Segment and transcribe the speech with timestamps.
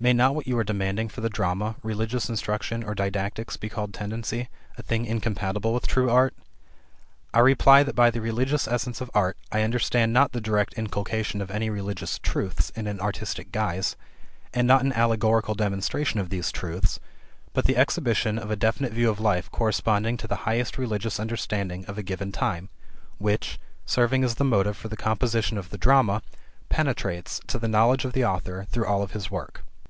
[0.00, 3.94] May not what you are demanding for the drama, religious instruction, or didactics, be called
[3.94, 6.34] 'tendency,' a thing incompatible with true art?"
[7.32, 11.40] I reply that by the religious essence of art I understand not the direct inculcation
[11.40, 13.96] of any religious truths in an artistic guise,
[14.52, 17.00] and not an allegorical demonstration of these truths,
[17.54, 21.82] but the exhibition of a definite view of life corresponding to the highest religious understanding
[21.86, 22.68] of a given time,
[23.16, 26.20] which, serving as the motive for the composition of the drama,
[26.68, 29.62] penetrates, to the knowledge of the author, through all of his work.